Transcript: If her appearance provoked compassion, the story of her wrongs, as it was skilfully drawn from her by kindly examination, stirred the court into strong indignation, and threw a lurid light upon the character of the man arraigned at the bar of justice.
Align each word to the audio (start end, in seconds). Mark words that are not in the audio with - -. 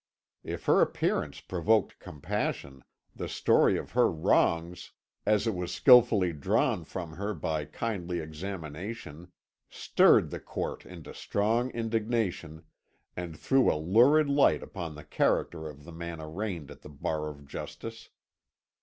If 0.43 0.65
her 0.65 0.81
appearance 0.81 1.41
provoked 1.41 1.99
compassion, 1.99 2.83
the 3.15 3.29
story 3.29 3.77
of 3.77 3.91
her 3.91 4.09
wrongs, 4.09 4.93
as 5.27 5.45
it 5.45 5.53
was 5.53 5.71
skilfully 5.71 6.33
drawn 6.33 6.85
from 6.85 7.17
her 7.17 7.35
by 7.35 7.65
kindly 7.65 8.17
examination, 8.19 9.31
stirred 9.69 10.31
the 10.31 10.39
court 10.39 10.87
into 10.87 11.13
strong 11.13 11.69
indignation, 11.69 12.63
and 13.15 13.37
threw 13.37 13.71
a 13.71 13.77
lurid 13.77 14.27
light 14.27 14.63
upon 14.63 14.95
the 14.95 15.03
character 15.03 15.69
of 15.69 15.83
the 15.83 15.93
man 15.93 16.19
arraigned 16.19 16.71
at 16.71 16.81
the 16.81 16.89
bar 16.89 17.29
of 17.29 17.45
justice. 17.45 18.09